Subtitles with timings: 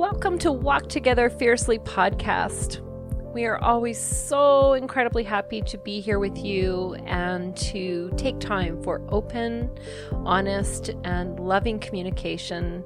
[0.00, 2.80] Welcome to Walk Together Fiercely podcast.
[3.34, 8.82] We are always so incredibly happy to be here with you and to take time
[8.82, 9.70] for open,
[10.24, 12.82] honest, and loving communication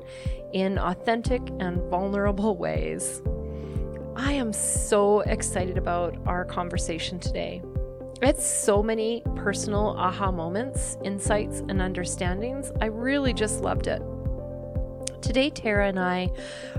[0.52, 3.22] in authentic and vulnerable ways.
[4.16, 7.62] I am so excited about our conversation today.
[8.22, 12.72] It's so many personal aha moments, insights, and understandings.
[12.80, 14.02] I really just loved it.
[15.24, 16.30] Today, Tara and I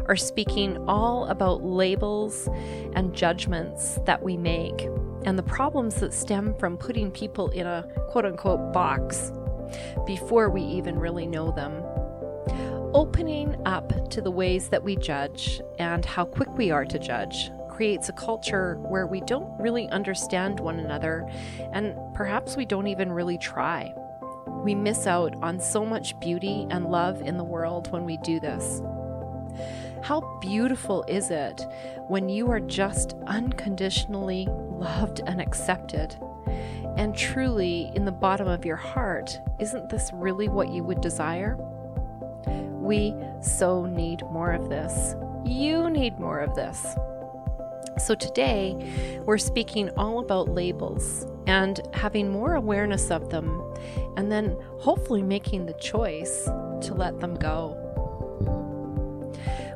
[0.05, 2.48] are speaking all about labels
[2.94, 4.88] and judgments that we make
[5.26, 9.31] and the problems that stem from putting people in a quote unquote box
[10.05, 11.84] before we even really know them.
[12.94, 17.49] Opening up to the ways that we judge and how quick we are to judge
[17.68, 21.27] creates a culture where we don't really understand one another
[21.73, 23.91] and perhaps we don't even really try.
[24.66, 28.40] We miss out on so much beauty and love in the world when we do
[28.40, 28.82] this.
[30.02, 31.63] How beautiful is it
[32.07, 36.16] when you are just unconditionally loved and accepted?
[36.98, 41.57] And truly, in the bottom of your heart, isn't this really what you would desire?
[42.72, 45.16] We so need more of this.
[45.46, 46.96] You need more of this.
[47.98, 53.62] So, today we're speaking all about labels and having more awareness of them,
[54.18, 56.46] and then hopefully making the choice
[56.82, 57.82] to let them go.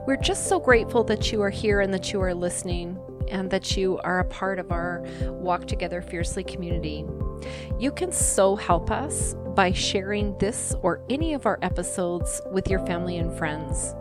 [0.06, 3.78] We're just so grateful that you are here and that you are listening and that
[3.78, 7.06] you are a part of our Walk Together Fiercely community.
[7.80, 12.86] You can so help us by sharing this or any of our episodes with your
[12.86, 13.94] family and friends.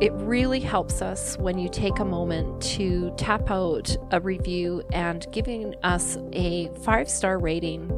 [0.00, 5.26] It really helps us when you take a moment to tap out a review and
[5.32, 7.90] giving us a five star rating.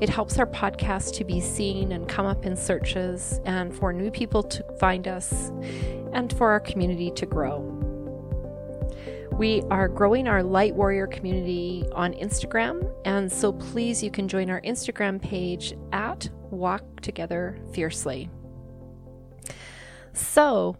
[0.00, 4.10] It helps our podcast to be seen and come up in searches, and for new
[4.10, 5.50] people to find us,
[6.12, 7.60] and for our community to grow.
[9.32, 14.50] We are growing our Light Warrior community on Instagram, and so please you can join
[14.50, 18.28] our Instagram page at Walk Together Fiercely.
[20.12, 20.76] So,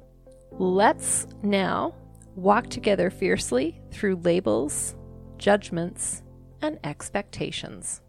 [0.53, 1.95] Let's now
[2.37, 4.95] walk together fiercely through labels,
[5.39, 6.23] judgments,
[6.63, 8.01] and expectations.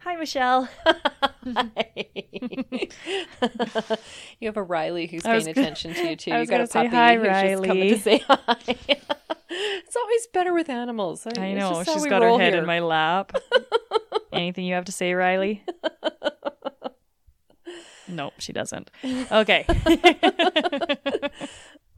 [0.00, 0.68] Hi, Michelle.
[0.86, 1.86] Hi.
[4.40, 6.30] you have a Riley who's paying attention to you too.
[6.32, 7.54] I you got a say puppy hi, who's Riley.
[7.56, 8.56] just coming to say hi.
[9.50, 11.26] it's always better with animals.
[11.26, 11.82] I It's know.
[11.82, 12.60] she's got her head here.
[12.62, 13.32] in my lap.
[14.32, 15.64] Anything you have to say, Riley?
[18.08, 18.90] Nope, she doesn't.
[19.30, 19.64] Okay.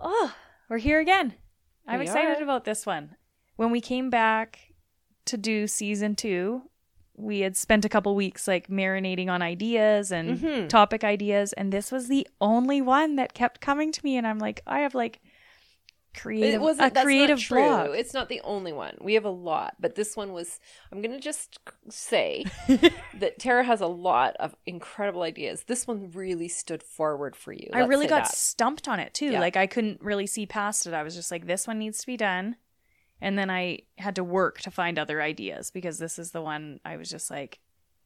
[0.00, 0.34] oh,
[0.68, 1.34] we're here again.
[1.86, 2.42] I'm We excited are.
[2.42, 3.16] about this one.
[3.56, 4.58] When we came back
[5.26, 6.62] to do season two,
[7.16, 10.68] we had spent a couple weeks like marinating on ideas and Mhm.
[10.68, 14.16] topic ideas, and this was the only one that kept coming to me.
[14.16, 15.20] And I'm like, I have like
[16.16, 17.62] creative, it wasn't a creative true.
[17.62, 17.90] block.
[17.92, 18.96] It's not the only one.
[19.00, 20.60] We have a lot, but this one was.
[20.92, 21.58] I'm going to just
[21.88, 22.44] say
[23.14, 25.64] that Tara has a lot of incredible ideas.
[25.64, 27.68] This one really stood forward for you.
[27.72, 28.34] I really got that.
[28.34, 29.32] stumped on it too.
[29.32, 29.40] Yeah.
[29.40, 30.94] Like I couldn't really see past it.
[30.94, 32.56] I was just like, this one needs to be done.
[33.20, 36.80] And then I had to work to find other ideas because this is the one
[36.84, 37.58] I was just like,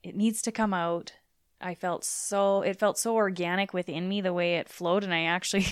[0.03, 1.13] it needs to come out.
[1.61, 5.25] I felt so it felt so organic within me the way it flowed and I
[5.25, 5.65] actually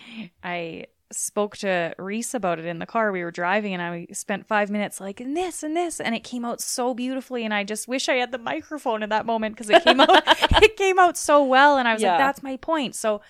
[0.44, 4.46] I spoke to Reese about it in the car we were driving and I spent
[4.46, 7.64] 5 minutes like and this and this and it came out so beautifully and I
[7.64, 10.10] just wish I had the microphone in that moment cuz it came out
[10.62, 12.10] it came out so well and I was Yeah.
[12.12, 12.94] like that's my point.
[12.94, 13.22] So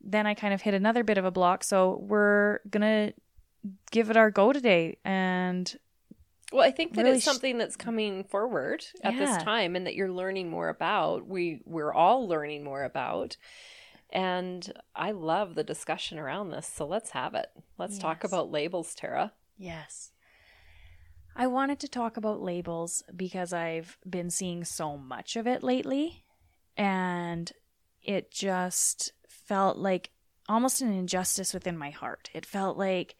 [0.00, 1.64] then I kind of hit another bit of a block.
[1.64, 3.12] So we're gonna
[3.90, 4.98] give it our go today.
[5.04, 5.74] And
[6.52, 9.96] Well, I think that really it's something that's coming forward at this time, and that
[9.96, 11.26] you're learning more about.
[11.26, 13.36] We we're all learning more about,
[14.16, 16.66] and I love the discussion around this.
[16.66, 17.48] So let's have it.
[17.76, 19.32] Let's talk about labels, Tara.
[19.58, 20.10] yes,
[21.36, 26.24] I wanted to talk about labels because I've been seeing so much of it lately,
[26.78, 27.52] and
[28.02, 30.12] it just felt like
[30.48, 32.30] almost an injustice within my heart.
[32.32, 33.16] It felt like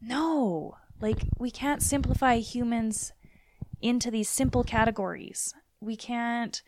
[0.00, 3.12] no, like we can't simplify humans
[3.80, 5.52] into these simple categories.
[5.80, 6.62] We can't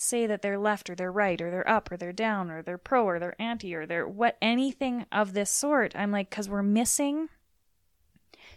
[0.00, 2.78] say that they're left or they're right or they're up or they're down or they're
[2.78, 5.94] pro or they're anti or they're what anything of this sort.
[5.96, 7.28] I'm like, because we're missing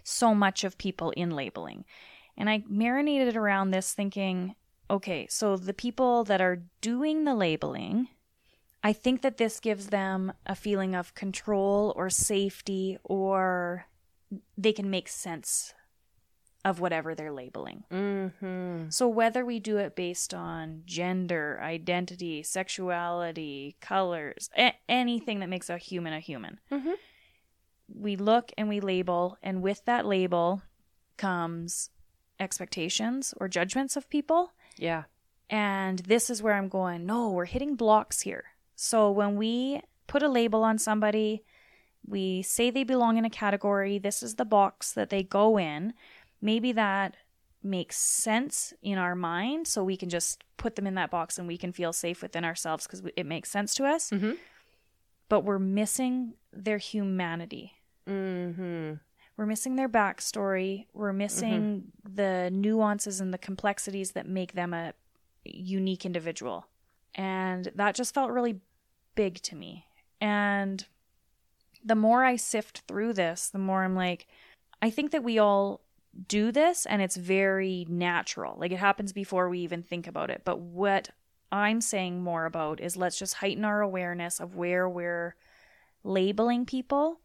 [0.04, 1.86] so much of people in labeling.
[2.38, 4.56] And I marinated around this thinking,
[4.90, 8.08] okay, so the people that are doing the labeling,
[8.84, 13.86] I think that this gives them a feeling of control or safety or
[14.58, 15.74] they can make sense
[16.64, 17.84] of whatever they're labeling.
[17.92, 18.90] Mm-hmm.
[18.90, 25.70] So whether we do it based on gender, identity, sexuality, colors, a- anything that makes
[25.70, 26.96] a human a human, Mhm.
[27.94, 30.62] we look and we label, and with that label
[31.18, 31.90] comes
[32.40, 34.52] expectations or judgments of people.
[34.78, 35.04] Yeah.
[35.50, 38.46] And this is where I'm going, no, we're hitting blocks here.
[38.76, 41.44] So when we put a label on somebody,
[42.08, 45.94] we say they belong in a category, this is the box that they go in.
[46.42, 47.16] Maybe that
[47.64, 51.48] makes sense in our mind, so we can just put them in that box and
[51.48, 54.10] we can feel safe within ourselves because it makes sense to us.
[54.10, 54.38] Mhm.
[55.30, 57.74] But we're missing their humanity.
[58.08, 58.94] Mm-hmm.
[59.38, 60.88] We're missing their backstory.
[60.94, 64.94] We're missing the nuances and the complexities that make them a
[65.44, 66.68] unique individual.
[67.16, 68.60] And that just felt really
[69.16, 69.86] big to me.
[70.20, 70.86] And
[71.84, 74.28] the more I sift through this, the more I'm like,
[74.82, 75.82] I think that we all
[76.28, 78.58] do this and it's very natural.
[78.58, 80.42] Like it happens before we even think about it.
[80.44, 81.10] But what
[81.52, 85.36] I'm saying more about is let's just heighten our awareness of where we're
[86.04, 87.22] labeling people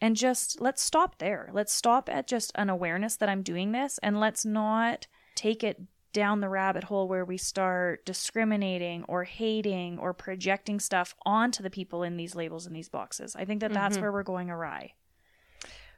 [0.00, 1.50] and just let's stop there.
[1.52, 5.80] Let's stop at just an awareness that I'm doing this and let's not take it
[6.12, 11.70] down the rabbit hole where we start discriminating or hating or projecting stuff onto the
[11.70, 13.36] people in these labels and these boxes.
[13.36, 14.02] I think that that's mm-hmm.
[14.02, 14.94] where we're going awry.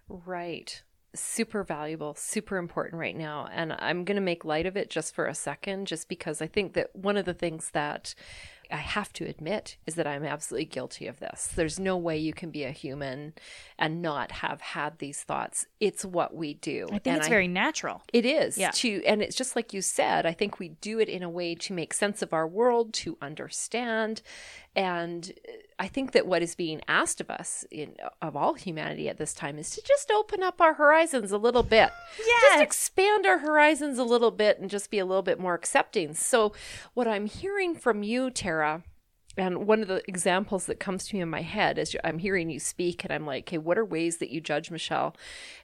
[0.09, 0.83] Right.
[1.15, 3.49] Super valuable, super important right now.
[3.53, 6.47] And I'm going to make light of it just for a second, just because I
[6.47, 8.15] think that one of the things that
[8.73, 11.49] I have to admit is that I'm absolutely guilty of this.
[11.55, 13.35] There's no way you can be a human
[13.79, 15.67] and not have had these thoughts.
[15.81, 16.85] It's what we do.
[16.87, 18.03] I think And it's very natural.
[18.13, 18.71] It is Yeah.
[18.75, 20.25] to, and it's just like you said.
[20.25, 23.19] I think we do it in a way to make sense of our world, to
[23.21, 24.23] understand,
[24.77, 25.33] and
[25.81, 29.32] I think that what is being asked of us in of all humanity at this
[29.32, 32.25] time is to just open up our horizons a little bit, Yeah.
[32.50, 36.12] just expand our horizons a little bit, and just be a little bit more accepting.
[36.12, 36.53] So,
[36.93, 38.82] what I'm hearing from you, Tara,
[39.41, 42.51] and one of the examples that comes to me in my head as I'm hearing
[42.51, 45.17] you speak, and I'm like, okay, what are ways that you judge Michelle?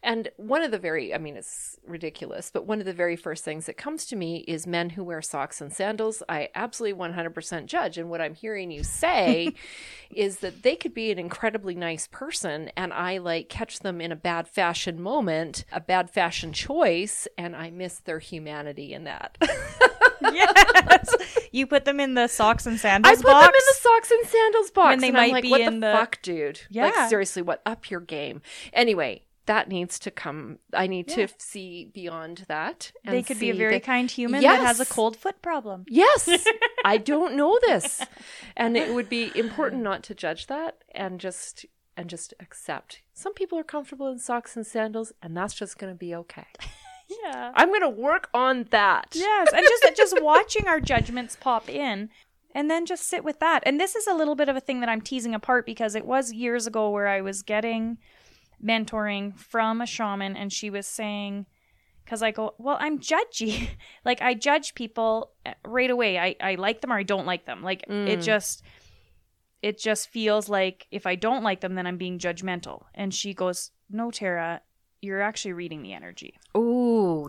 [0.02, 3.44] And one of the very, I mean, it's ridiculous, but one of the very first
[3.44, 6.22] things that comes to me is men who wear socks and sandals.
[6.26, 7.98] I absolutely 100% judge.
[7.98, 9.52] And what I'm hearing you say
[10.10, 14.10] is that they could be an incredibly nice person, and I like catch them in
[14.10, 19.36] a bad fashion moment, a bad fashion choice, and I miss their humanity in that.
[20.22, 21.14] yes.
[21.56, 23.10] You put them in the socks and sandals.
[23.16, 23.20] Box.
[23.20, 23.46] I put box.
[23.46, 24.92] them in the socks and sandals box.
[24.92, 26.60] And they and I'm might like, be what in the, the- fuck, dude?
[26.70, 27.08] Like Yeah.
[27.08, 28.42] seriously, what up your game?
[28.72, 30.58] Anyway, that needs to come.
[30.74, 31.26] I need Yeah.
[31.28, 32.92] to see beyond that.
[33.04, 35.84] And they could be a very that- kind human that has a cold foot problem.
[35.88, 36.28] Yes,
[36.84, 38.02] I don't know this,
[38.56, 41.64] and it would be important not to judge that and just
[41.96, 43.00] and just accept.
[43.14, 46.46] Some people are comfortable in socks and sandals, and that's just going to be okay.
[47.08, 47.52] Yeah.
[47.54, 49.08] I'm going to work on that.
[49.14, 52.10] Yes, and just just watching our judgments pop in
[52.54, 53.62] and then just sit with that.
[53.66, 56.04] And this is a little bit of a thing that I'm teasing apart because it
[56.06, 57.98] was years ago where I was getting
[58.64, 61.46] mentoring from a shaman and she was saying
[62.06, 63.68] cuz I go, "Well, I'm judgy."
[64.04, 66.18] like I judge people uh, right away.
[66.18, 67.62] I I like them or I don't like them.
[67.62, 67.88] Like it
[68.20, 68.22] Mm.
[68.24, 68.62] just
[69.62, 72.84] it just feels like if I don't like them then I'm being judgmental.
[72.94, 74.62] And she goes, "No, Tara,
[75.02, 76.75] you're actually reading the energy." Ooh,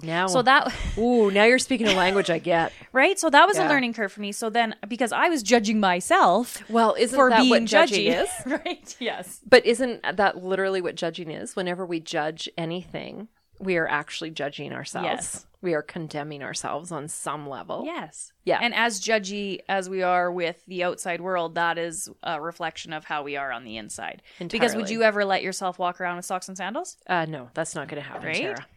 [0.04, 0.28] now.
[0.28, 2.72] So that Ooh, now you're speaking a language I get.
[2.94, 3.18] right?
[3.20, 3.68] So that was Yeah.
[3.68, 4.32] a learning curve for me.
[4.32, 8.24] So then, because I was judging myself Well, isn't for that being what judging judgy,
[8.24, 8.30] is?
[8.66, 8.96] right?
[9.00, 9.40] Yes.
[9.48, 11.56] But isn't that literally what judging is?
[11.56, 13.28] Whenever we judge anything,
[13.60, 15.06] we are actually judging ourselves.
[15.06, 15.44] Yes.
[15.60, 17.82] We are condemning ourselves on some level.
[17.84, 18.32] Yes.
[18.46, 18.60] Yeah.
[18.62, 23.06] And as judgy as we are with the outside world, that is a reflection of
[23.06, 24.22] how we are on the inside.
[24.38, 26.98] Because would you ever let yourself walk around with socks and sandals?
[27.08, 28.42] Uh, no, that's not going to happen, Right?
[28.42, 28.68] Tara.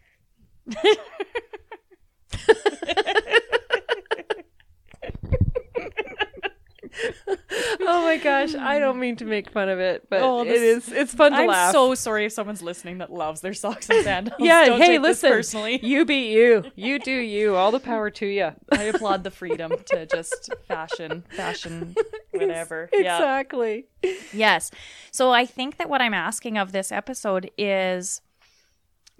[7.82, 10.92] Oh my gosh, I don't mean to make fun of it, but Oh, this- is
[10.92, 11.68] it's fun to laugh.
[11.68, 14.36] I'm so sorry if someone's listening that loves their socks and sandals.
[14.40, 15.30] yeah, Don't hey, listen.
[15.30, 15.78] personally.
[15.82, 16.64] You be you.
[16.74, 17.56] You do you.
[17.56, 18.50] All the power to you.
[18.72, 21.94] I applaud the freedom to just fashion, fashion,
[22.32, 22.88] whatever.
[22.92, 23.16] Yeah.
[23.18, 23.86] Exactly.
[24.32, 24.70] Yes.
[25.12, 28.20] So I think that what I'm asking of this episode is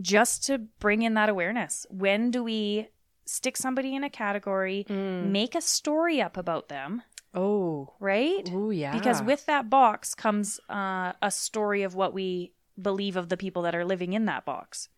[0.00, 1.87] just to bring in that awareness.
[1.90, 2.88] When do we
[3.25, 7.02] stick somebody in a category, make a story up about them,
[7.35, 7.95] Oh.
[8.00, 8.49] right?
[8.52, 8.92] Ooh, yeah.
[8.92, 13.62] Because with that box comes uh, a story of what we believe of the people
[13.62, 14.88] that are living in that box.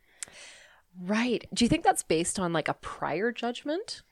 [0.99, 1.47] Right.
[1.53, 4.03] Do you think that's based on like a prior judgment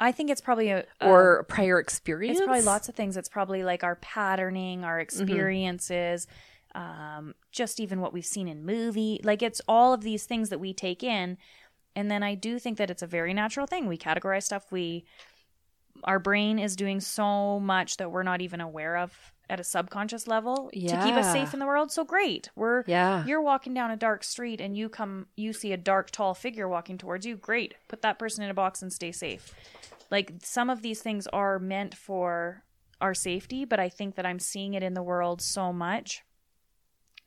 [0.00, 2.38] I think it's probably a, a or a prior experience?
[2.38, 3.16] It's probably lots of things.
[3.16, 6.26] It's probably like our patterning, our experiences,
[6.74, 9.20] um, just even what we've seen in movie.
[9.22, 11.36] Like it's all of these things that we take in,
[11.94, 13.86] And then I do think that it's a very natural thing.
[13.86, 14.72] We categorize stuff.
[14.72, 15.04] We,
[16.04, 19.12] our brain is doing so much that we're not even aware of
[19.50, 21.92] at a subconscious level to keep us safe in the world.
[21.92, 22.48] So great.
[22.56, 23.24] We're, Yeah.
[23.26, 26.66] you're walking down a dark street and you come, you see a dark, tall figure
[26.66, 27.36] walking towards you.
[27.36, 27.74] Great.
[27.88, 29.52] Put that person in a box and stay safe.
[30.10, 32.64] Like some of these things are meant for
[33.02, 36.22] our safety, but I think that I'm seeing it in the world so much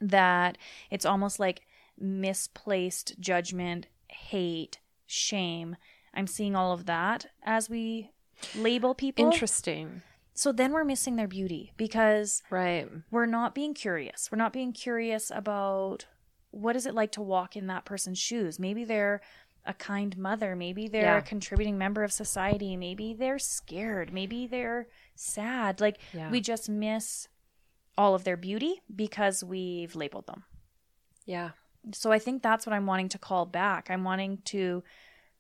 [0.02, 0.58] that
[0.90, 1.62] it's almost like
[1.98, 5.76] misplaced judgment, hate, shame.
[6.14, 8.12] I'm seeing all of that as we
[8.56, 9.26] label people.
[9.26, 10.02] Interesting.
[10.38, 12.90] so then we're missing their beauty because Right.
[13.10, 14.30] we're not being curious.
[14.32, 16.06] We're not being curious about
[16.52, 18.60] what is it like to walk in that person's shoes.
[18.60, 19.22] Maybe they're
[19.66, 21.18] a kind mother, maybe they're Yeah.
[21.18, 25.80] a contributing member of society, maybe they're scared, maybe they're sad.
[25.80, 26.30] Like Yeah.
[26.30, 27.28] we just miss
[27.98, 30.44] all of their beauty because we've labeled them.
[31.26, 31.52] Yeah.
[31.94, 33.90] So I think that's what I'm wanting to call back.
[33.90, 34.84] I'm wanting to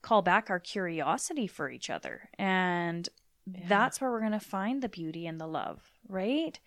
[0.01, 2.29] call back our curiosity for each other.
[2.37, 3.09] And
[3.47, 6.59] that's where we're going to find the beauty and the love, right?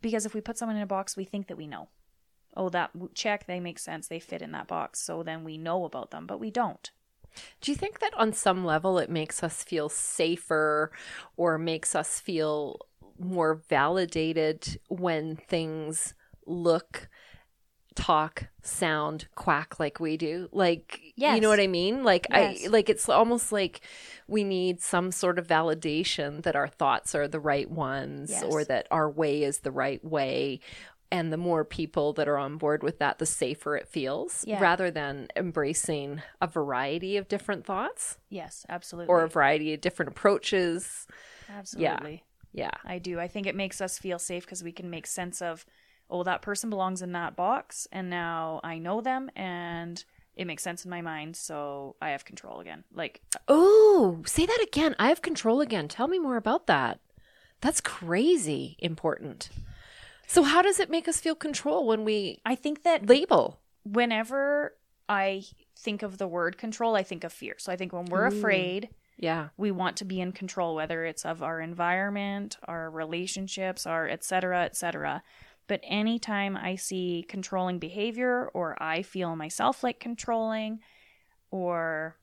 [0.00, 1.88] Because if we put someone in a box, we think that we know.
[2.56, 4.08] Oh, that check, they make sense.
[4.08, 5.00] They fit in that box.
[5.00, 6.90] So then we know about them, but we don't.
[7.60, 10.90] Do you think that on some level it makes us feel safer
[11.36, 12.80] or makes us feel
[13.18, 16.14] more validated when things
[16.46, 17.08] look,
[17.94, 20.48] talk, sound, quack like we do?
[20.52, 21.00] Like,
[21.34, 22.04] you know what I mean?
[22.04, 23.80] Like, I like it's almost like
[24.28, 28.42] we need some sort of validation that our thoughts are the right ones Yes.
[28.44, 30.60] or that our way is the right way.
[31.12, 34.60] And the more people that are on board with that, the safer it feels, Yeah.
[34.60, 39.08] rather than embracing a variety of different thoughts Yes, absolutely.
[39.12, 41.06] or a variety of different approaches.
[41.48, 42.12] absolutely.
[42.12, 42.20] Yeah.
[42.84, 43.20] I do.
[43.20, 45.66] I think it makes us feel safe because we can make sense of,
[46.10, 50.02] oh, that person belongs in that box, and now I know them, and
[50.36, 52.84] it makes sense in my mind, so I have control again.
[52.92, 54.94] Like, Oh, say that again.
[54.98, 55.88] I have control again.
[55.88, 57.00] Tell me more about that.
[57.60, 59.48] That's crazy important.
[60.26, 63.60] So, how does it make us feel control when we I think that label?
[63.84, 64.74] whenever
[65.08, 65.44] I
[65.78, 67.54] think of the word control, I think of fear.
[67.58, 69.48] So I think when we're afraid, Yeah.
[69.56, 74.22] we want to be in control, whether it's of our environment, our relationships, our et
[74.22, 75.22] cetera, et cetera.
[75.68, 80.80] But anytime I see controlling behavior or I feel myself like controlling
[81.50, 82.16] or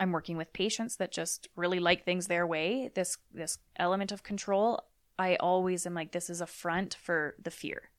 [0.00, 4.22] I'm working with patients that just really like things their way, this this element of
[4.22, 4.82] control,
[5.18, 7.90] I always am like this is a front for the fear.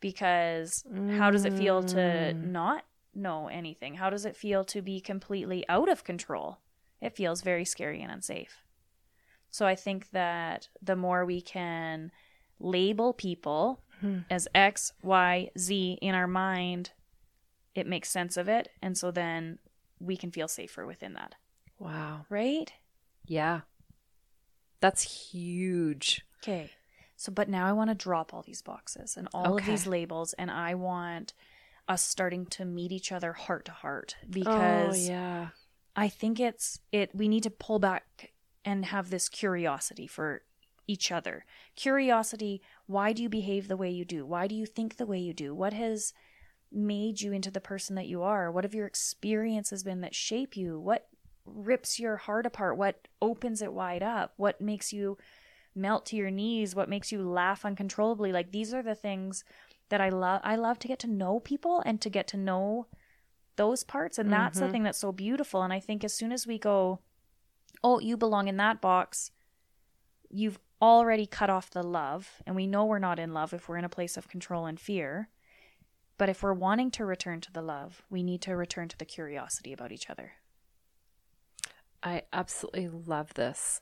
[0.00, 0.84] Because
[1.16, 2.50] how does it feel to mm.
[2.50, 2.84] not
[3.14, 3.94] know anything?
[3.94, 6.58] How does it feel to be completely out of control?
[7.02, 8.62] It feels very scary and unsafe.
[9.50, 12.10] So I think that the more we can
[12.58, 14.20] label people hmm.
[14.30, 16.92] as X, Y, Z in our mind,
[17.74, 18.70] it makes sense of it.
[18.80, 19.58] And so then
[19.98, 21.34] we can feel safer within that.
[21.78, 22.24] Wow.
[22.30, 22.72] Right?
[23.26, 23.62] Yeah.
[24.80, 26.22] That's huge.
[26.42, 26.70] Okay.
[27.16, 30.32] So, but now I want to drop all these boxes and all of these labels,
[30.32, 31.34] and I want
[31.86, 35.48] us starting to meet each other heart to heart oh, because oh, yeah.
[35.94, 38.32] I think it's it we need to pull back
[38.64, 40.42] and have this curiosity for
[40.86, 41.44] each other.
[41.76, 44.24] Curiosity, why do you behave the way you do?
[44.26, 45.54] Why do you think the way you do?
[45.54, 46.12] What has
[46.70, 48.50] made you into the person that you are?
[48.50, 50.80] What have your experiences been that shape you?
[50.80, 51.08] What
[51.44, 52.76] rips your heart apart?
[52.76, 54.32] What opens it wide up?
[54.36, 55.18] What makes you
[55.74, 56.74] melt to your knees?
[56.74, 58.32] What makes you laugh uncontrollably?
[58.32, 59.44] Like these are the things
[59.88, 62.86] that I love I love to get to know people and to get to know
[63.62, 64.72] those parts and that's the mm-hmm.
[64.72, 66.98] thing that's so beautiful and i think as soon as we go
[67.84, 69.30] oh you belong in that box
[70.30, 73.76] you've already cut off the love and we know we're not in love if we're
[73.76, 75.28] in a place of control and fear
[76.18, 79.04] but if we're wanting to return to the love we need to return to the
[79.04, 80.32] curiosity about each other
[82.02, 83.80] I absolutely love this.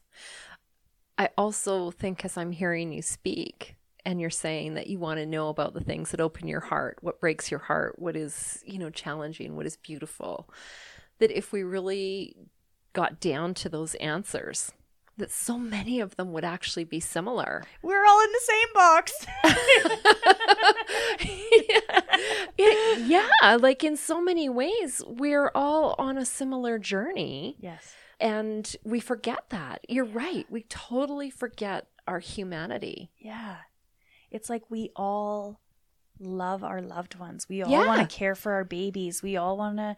[1.16, 5.26] I also think, as I'm hearing you speak, and you're saying that you want to
[5.26, 8.78] know about the things that open your heart, what breaks your heart, what is, you
[8.78, 10.48] know, challenging, what is beautiful,
[11.18, 12.36] that if we really
[12.92, 14.72] got down to those answers,
[15.16, 17.62] that so many of them would actually be similar.
[17.82, 19.26] we're all in the same box
[22.58, 23.28] yeah.
[23.40, 27.56] yeah, like in so many ways, we're all on a similar journey.
[27.60, 29.84] yes And we forget that.
[29.88, 30.46] You're right.
[30.50, 33.10] We totally forget our humanity.
[33.18, 33.56] yeah
[34.30, 35.60] it's like we all
[36.18, 37.86] love our loved ones we all Yeah.
[37.86, 39.96] want to care for our babies we all want to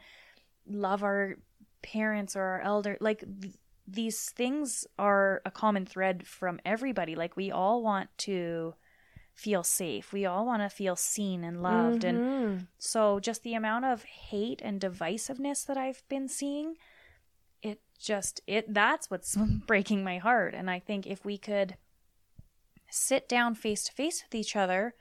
[0.66, 1.36] love our
[1.82, 3.54] parents or our elder like th-
[3.88, 8.74] these things are a common thread from everybody like we all want to
[9.34, 10.12] feel safe.
[10.12, 12.04] We all want to feel seen and loved.
[12.04, 12.66] And Mhm.
[12.78, 16.76] so, just the amount of hate and divisiveness that I've been seeing,
[17.62, 19.34] it just, it, that's what's
[19.66, 20.54] breaking my heart.
[20.54, 21.76] And I think if we could
[22.94, 24.94] sit down face to face with each other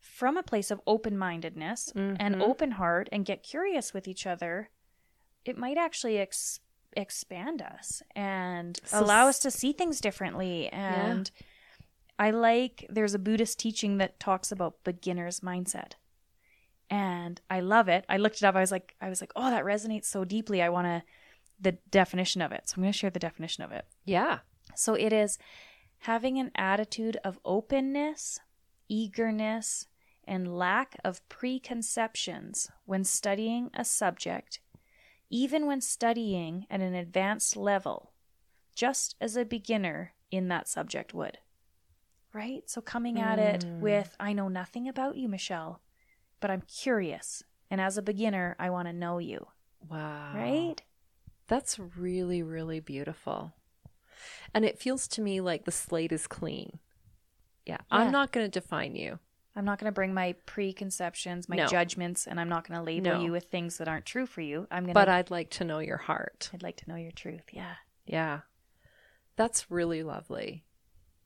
[0.00, 2.42] from a place of open mindedness and Mhm.
[2.42, 4.70] open heart and get curious with each other,
[5.44, 6.58] it might actually ex-
[6.96, 10.68] expand us and So allow us to see things differently.
[10.70, 11.30] And
[12.18, 15.92] I like, there's a Buddhist teaching that talks about beginner's mindset.
[16.90, 18.04] And I love it.
[18.08, 18.54] I looked it up.
[18.56, 20.60] I was like, I was like, oh, that resonates so deeply.
[20.60, 21.02] I want to,
[21.60, 22.68] the definition of it.
[22.68, 23.86] So I'm going to share the definition of it.
[24.04, 24.40] Yeah.
[24.74, 25.38] So it is
[26.02, 28.40] having an attitude of openness,
[28.88, 29.86] eagerness,
[30.24, 34.58] and lack of preconceptions when studying a subject,
[35.30, 38.12] even when studying at an advanced level,
[38.74, 41.38] just as a beginner in that subject would.
[42.32, 42.68] Right?
[42.68, 43.80] So coming at it Mm.
[43.80, 45.82] with, I know nothing about you, Michelle,
[46.40, 47.44] but I'm curious.
[47.70, 49.46] And as a beginner, I want to know you.
[49.88, 50.32] Wow.
[50.34, 50.82] Right?
[51.46, 53.52] That's really, really beautiful.
[54.54, 56.78] And it feels to me like the slate is clean.
[57.66, 57.74] Yeah.
[57.74, 57.78] Yeah.
[57.90, 59.18] I'm not going to define you.
[59.54, 61.66] I'm not going to bring my preconceptions, my No.
[61.66, 63.20] judgments, and I'm not going to label No.
[63.20, 64.66] you with things that aren't true for you.
[64.70, 65.08] I'm going But.
[65.10, 66.50] I'd like to know your heart.
[66.54, 67.42] I'd like to know your truth.
[67.52, 67.74] Yeah.
[68.06, 68.40] Yeah.
[69.36, 70.64] That's really lovely.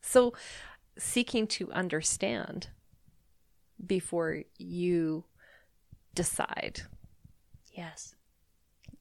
[0.01, 0.33] So,
[0.99, 2.69] seeking to understand
[3.85, 5.25] before you
[6.15, 6.83] decide.
[7.73, 8.15] Yes.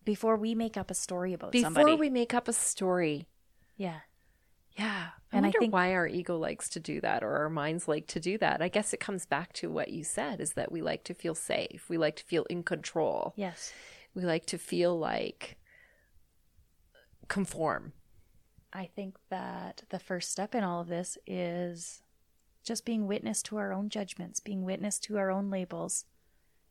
[0.04, 1.96] Before we make up a story about Before somebody.
[1.96, 3.28] we make up a story.
[3.76, 4.00] Yeah.
[4.78, 5.08] Yeah.
[5.32, 7.88] I And I wonder think- why our ego likes to do that or our minds
[7.88, 8.62] like to do that.
[8.62, 11.34] I guess it comes back to what you said is that we like to feel
[11.36, 11.86] safe.
[11.90, 13.34] We like to feel in control.
[13.38, 13.72] Yes.
[14.14, 15.58] We like to feel like
[17.28, 17.94] conform.
[18.74, 22.02] I think that the first step in all of this is
[22.64, 26.06] just being witness to our own judgments, being witness to our own labels,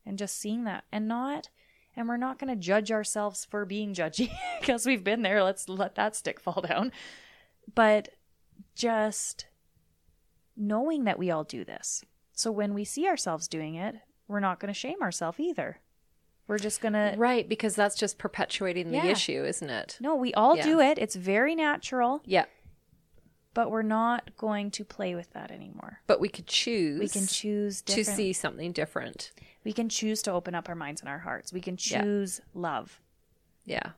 [0.05, 1.49] and just seeing that and not.
[1.97, 5.43] And we're not going to judge ourselves for being judgy because we've been there.
[5.45, 6.91] Let's let that stick fall down.
[7.75, 8.09] But
[8.75, 9.47] just
[10.57, 12.05] knowing that we all do this.
[12.33, 13.97] So when we see ourselves doing it,
[14.29, 15.81] we're not going to shame ourselves either.
[16.47, 19.07] We're just going to Right, because that's just perpetuating the Yeah.
[19.07, 19.97] issue, isn't it?
[20.01, 20.65] No, we all Yeah.
[20.65, 20.99] do it.
[20.99, 22.45] It's very natural, Yeah.
[23.55, 26.01] But we're not going to play with that anymore.
[26.07, 29.33] But we could choose We can choose to see something different.
[29.65, 31.53] We can choose to open up our minds and our hearts.
[31.53, 32.03] We can Yeah.
[32.03, 33.01] choose love.
[33.65, 33.93] Yeah.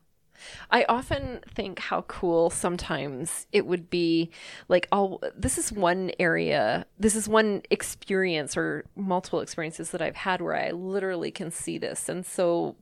[0.70, 4.30] I often think how cool sometimes it would be
[4.68, 10.16] like oh this is one area this is one experience or multiple experiences that I've
[10.16, 12.76] had where I literally can see this and so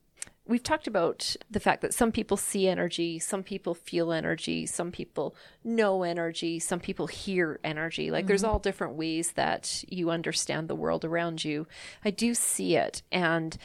[0.47, 4.93] we've talked about the fact that some people see energy, some people feel energy, some
[4.93, 8.11] people know energy, some people hear energy.
[8.11, 8.53] Like there's mm-hmm.
[8.53, 11.67] all different ways that you understand the world around you.
[12.05, 13.57] I do see it and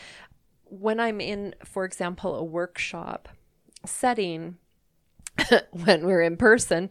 [0.70, 3.28] when I'm in for example a workshop
[3.86, 4.58] setting
[5.71, 6.89] when we're in person,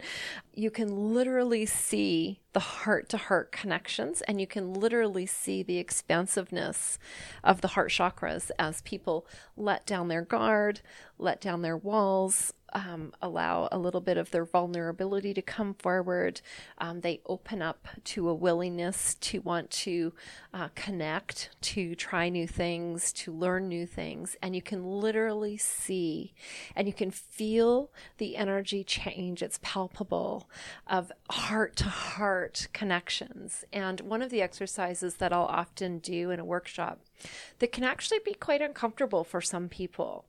[0.54, 5.78] you can literally see the heart to heart connections and you can literally see the
[5.78, 6.98] expansiveness
[7.44, 10.80] of the heart chakras as people let down their guard,
[11.18, 16.40] let down their walls, um, allow a little bit of their vulnerability to come forward.
[16.78, 20.12] Um, they open up to a willingness to want to
[20.52, 24.36] uh, connect, to try new things, to learn new things.
[24.42, 26.34] And you can literally see
[26.74, 29.42] and you can feel the energy change.
[29.42, 30.48] It's palpable
[30.86, 33.64] of heart to heart connections.
[33.72, 37.00] And one of the exercises that I'll often do in a workshop
[37.58, 40.24] that can actually be quite uncomfortable for some people.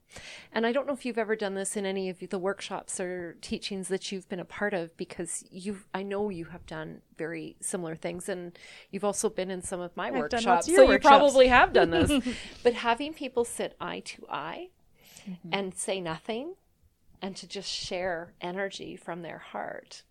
[0.52, 3.36] And I don't know if you've ever done this in any of the workshops or
[3.40, 7.56] teachings that you've been a part of because you I know you have done very
[7.60, 8.58] similar things and
[8.90, 10.68] you've also been in some of my done workshops.
[10.68, 12.10] of So your you probably have done this.
[12.62, 14.68] but having people sit eye to eye
[15.28, 15.48] mm-hmm.
[15.52, 16.54] and say nothing
[17.22, 20.02] and to just share energy from their heart.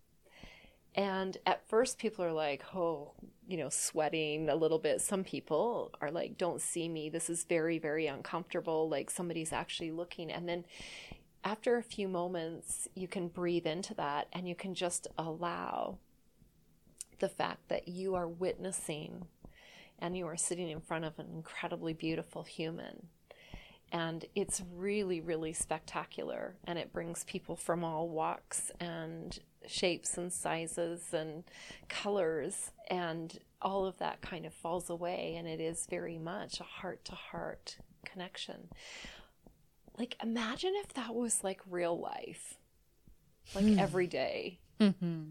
[0.94, 3.12] And at first, people are like, oh,
[3.46, 5.00] you know, sweating a little bit.
[5.00, 7.08] Some people are like, don't see me.
[7.08, 8.88] This is very, very uncomfortable.
[8.88, 10.32] Like somebody's actually looking.
[10.32, 10.64] And then
[11.44, 15.98] after a few moments, you can breathe into that and you can just allow
[17.18, 19.26] the fact that you are witnessing
[19.98, 23.06] and you are sitting in front of an incredibly beautiful human.
[23.92, 26.56] And it's really, really spectacular.
[26.64, 29.38] And it brings people from all walks and
[29.70, 31.44] shapes and sizes and
[31.88, 32.72] colors.
[32.88, 35.34] And all of that kind of falls away.
[35.38, 38.68] And it is very much a heart to heart connection.
[39.98, 42.56] Like, imagine if that was like real life,
[43.54, 43.78] like hmm.
[43.78, 44.58] every day.
[44.80, 45.22] Mm-hmm.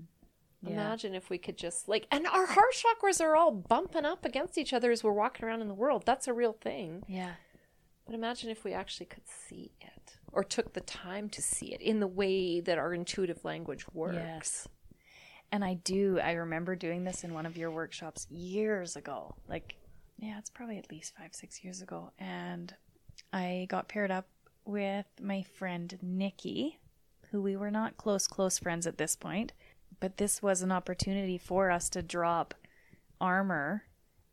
[0.62, 0.72] Yeah.
[0.72, 4.58] Imagine if we could just like, and our heart chakras are all bumping up against
[4.58, 6.04] each other as we're walking around in the world.
[6.06, 7.04] That's a real thing.
[7.08, 7.32] Yeah.
[8.06, 11.82] But imagine if we actually could see it or took the time to see it
[11.82, 14.16] in the way that our intuitive language works.
[14.16, 14.68] Yes.
[15.52, 19.36] And I do, I remember doing this in one of your workshops years ago.
[19.48, 19.76] Like,
[20.20, 22.12] yeah, it's probably at least five, six years ago.
[22.20, 22.74] And
[23.34, 24.28] I got paired up
[24.66, 26.80] with my friend Nikki,
[27.32, 29.54] who we were not close, close friends at this point.
[30.00, 32.54] But this was an opportunity for us to drop
[33.20, 33.86] armor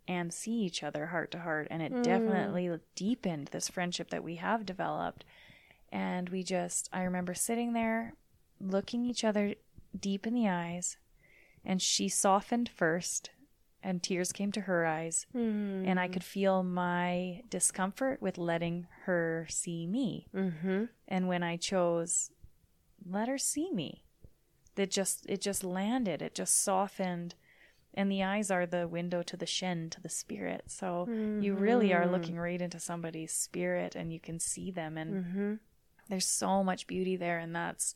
[0.06, 1.66] and see each other heart to heart.
[1.70, 2.02] And it mm.
[2.02, 5.24] definitely deepened this friendship that we have developed.
[5.92, 8.14] And we just, I remember sitting there
[8.61, 9.55] looking each other
[9.99, 10.96] deep in the eyes,
[11.64, 13.31] and she softened first,
[13.83, 15.27] and tears came to her eyes.
[15.87, 20.27] And I could feel my discomfort with letting her see me.
[20.35, 20.85] Mm-hmm.
[21.07, 22.31] And when I chose,
[23.09, 24.03] let her see me,
[24.77, 26.20] it just it just landed.
[26.20, 27.35] It just softened.
[27.94, 30.64] And the eyes are the window to the shin to the spirit.
[30.66, 31.07] So
[31.40, 34.99] you really are looking right into somebody's spirit, and you can see them.
[34.99, 35.55] And Mm-hmm.
[36.08, 37.94] There's so much beauty there and that's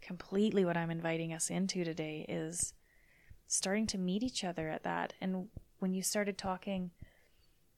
[0.00, 2.72] completely what i'm inviting us into today is
[3.50, 5.12] starting to meet each other at that.
[5.20, 5.48] And
[5.80, 6.92] when you started talking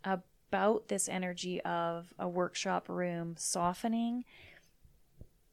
[0.04, 4.24] about this energy of a workshop room softening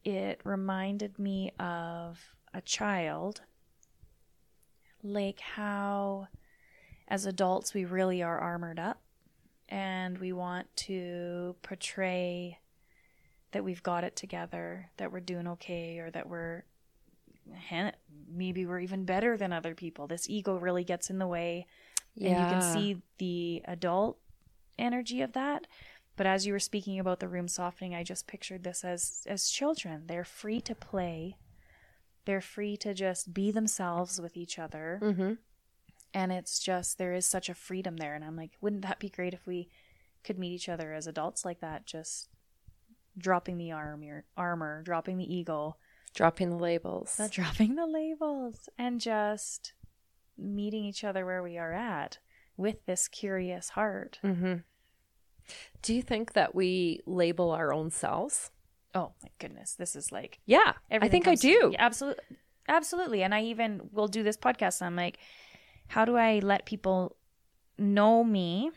[0.03, 2.19] it reminded me of
[2.53, 3.41] a child.
[5.03, 6.27] Like how
[7.07, 9.01] as adults we really are armored up
[9.69, 12.59] and we want to portray
[13.51, 16.63] that we've got it together, that we're doing okay, or that we're
[18.31, 20.07] maybe we're even better than other people.
[20.07, 21.65] This ego really gets in the way,
[22.15, 24.17] and you can see the adult
[24.77, 25.67] energy of that.
[26.15, 29.49] But as you were speaking about the room softening, I just pictured this as as
[29.49, 30.03] children.
[30.07, 31.37] They're free to play.
[32.25, 34.99] They're free to just be themselves with each other.
[35.01, 35.33] Mm-hmm.
[36.13, 39.09] And it's just there is such a freedom there and I'm like, wouldn't that be
[39.09, 39.69] great if we
[40.23, 42.27] could meet each other as adults like that, just
[43.19, 45.77] dropping the armor, armor, dropping the eagle,
[46.15, 47.15] Dropping the labels.
[47.19, 49.73] not dropping the labels, and just
[50.37, 52.17] meeting each other where we are at
[52.57, 54.19] with this curious heart.
[54.23, 54.55] mm-hmm.
[55.81, 58.51] Do you think that we label our own selves?
[58.93, 61.69] Oh my goodness, this is like Yeah, I think I do.
[61.73, 62.23] Yeah, absolutely,
[62.67, 63.23] absolutely.
[63.23, 64.81] And I even will do this podcast.
[64.81, 65.19] And I'm like,
[65.87, 67.15] how do I let people
[67.77, 68.71] know me?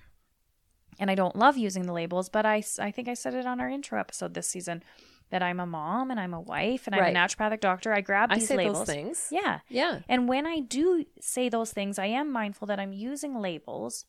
[0.99, 3.61] And I don't love using the labels, but I, I think I said it on
[3.61, 4.83] our intro episode this season
[5.31, 7.17] that I'm a mom and I'm a wife and I'm Right.
[7.17, 7.93] a naturopathic doctor.
[7.95, 8.81] I grab I these say labels.
[8.81, 9.29] those things.
[9.31, 9.61] Yeah.
[9.71, 10.01] Yeah.
[10.09, 14.05] And when I do say those things, I am mindful that I'm using labels.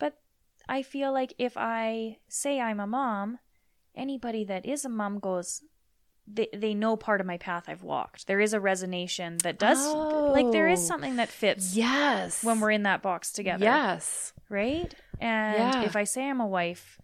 [0.00, 0.18] But
[0.68, 3.38] I feel like if I say I'm a mom,
[3.94, 5.62] anybody that is a mom goes,
[6.26, 8.26] they, they know part of my path I've walked.
[8.26, 10.84] There is a resonation that does, like, there is Oh.
[10.84, 12.44] something that fits Yes.
[12.44, 13.64] when we're in that box together.
[13.64, 14.32] Yes.
[14.48, 14.94] Right?
[15.20, 15.82] And Yeah.
[15.84, 16.98] if I say I'm a wife,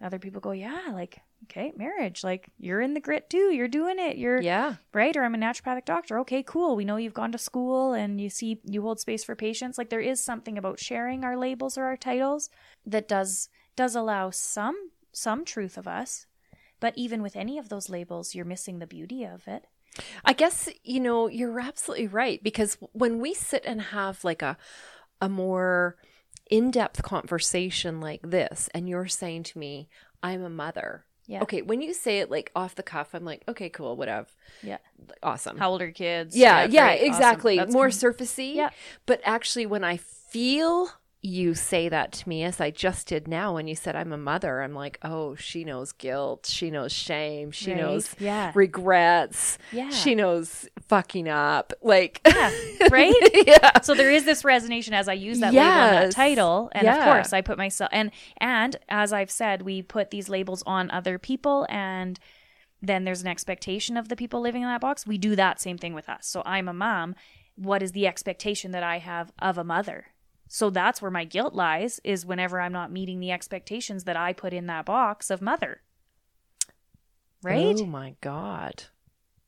[0.00, 2.22] other people go, yeah, like, okay, marriage.
[2.22, 3.52] Like, you're in the grit too.
[3.52, 4.16] You're doing it.
[4.16, 4.76] You're, Yeah.
[4.94, 5.16] right?
[5.16, 6.18] Or I'm a naturopathic doctor.
[6.20, 6.76] Okay, cool.
[6.76, 9.78] We know you've gone to school and you see you hold space for patients.
[9.78, 12.50] Like there is something about sharing our labels or our titles
[12.86, 16.26] that does does allow some some truth of us.
[16.80, 19.66] But even with any of those labels, you're missing the beauty of it.
[20.24, 24.56] I guess you know you're absolutely right because when we sit and have like a
[25.20, 25.96] a more
[26.48, 29.88] in-depth conversation like this and you're saying to me
[30.22, 31.04] I'm a mother.
[31.26, 31.42] Yeah.
[31.42, 34.28] Okay, when you say it like off the cuff I'm like okay, cool, whatever.
[34.62, 34.78] Yeah.
[35.22, 35.58] Awesome.
[35.58, 36.36] How old are kids?
[36.36, 37.06] yeah, yeah, great, awesome.
[37.12, 37.56] exactly.
[37.56, 38.54] That's More com- surfacey.
[38.54, 38.70] Yeah.
[39.06, 40.88] But actually when I feel
[41.22, 44.16] you say that to me as I just did now when you said I'm a
[44.16, 47.80] mother, I'm like, oh, she knows guilt, she knows shame, she Right.
[47.80, 48.52] knows Yeah.
[48.54, 49.90] regrets, Yeah.
[49.90, 51.74] she knows fucking up.
[51.82, 52.50] Like, Yeah,
[52.90, 53.12] right?
[53.46, 53.80] yeah.
[53.82, 57.04] so there is this resonation as I use that label and that title, and of
[57.04, 61.18] course I put myself and and as I've said, we put these labels on other
[61.18, 62.18] people, and
[62.80, 65.06] then there's an expectation of the people living in that box.
[65.06, 66.26] We do that same thing with us.
[66.26, 67.14] So I'm a mom.
[67.56, 70.06] What is the expectation that I have of a mother?
[70.52, 72.00] So that's where my guilt lies.
[72.02, 75.82] Is whenever I'm not meeting the expectations that I put in that box of mother.
[77.42, 78.84] Right Oh my God.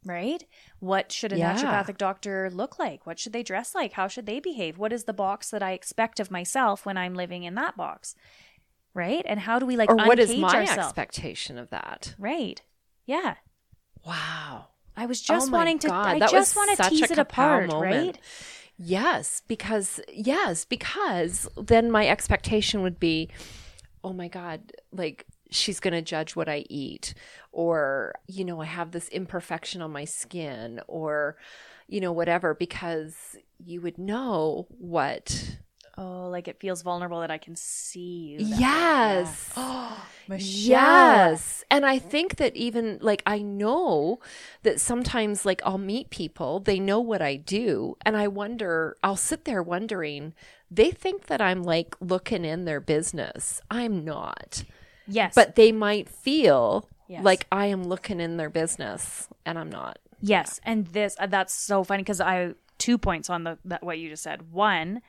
[0.04, 0.44] right?
[0.78, 1.54] What should a Yeah.
[1.54, 3.04] naturopathic doctor look like?
[3.06, 3.92] What should they dress like?
[3.94, 4.78] How should they behave?
[4.78, 8.14] What is the box that I expect of myself when I'm living in that box?
[8.94, 9.24] Right?
[9.26, 10.78] And how do we like Or what is my ourselves?
[10.88, 12.14] expectation of that?
[12.18, 12.62] Right.
[13.06, 13.36] Yeah.
[14.06, 14.68] Wow.
[14.96, 17.12] I was oh just Oh wanting to God, I that just want to tease a
[17.14, 17.82] it apart, moment.
[17.82, 18.18] right?
[18.78, 23.28] Yes, because yes, because then my expectation would be,
[24.02, 27.14] oh my god, like she's going to judge what I eat,
[27.52, 31.36] or, you know, I have this imperfection on my skin, or,
[31.86, 35.58] you know, whatever, because you would know what.
[36.02, 38.38] Oh, like it feels vulnerable that I can see you.
[38.38, 38.58] that.
[38.58, 39.52] Yes.
[39.56, 39.96] Yeah.
[40.38, 41.64] Yes.
[41.70, 44.18] And I think that even like I know
[44.62, 49.16] that sometimes like I'll meet people, they know what I do, and I wonder, I'll
[49.16, 50.32] sit there wondering,
[50.70, 53.60] they think that I'm like looking in their business.
[53.70, 54.64] I'm not.
[55.06, 55.34] Yes.
[55.34, 57.24] But they might feel Yes.
[57.24, 59.98] like I am looking in their business and I'm not.
[60.22, 63.98] Yes, and this uh, that's so funny because I two points on the that what
[63.98, 64.50] you just said.
[64.52, 65.02] One,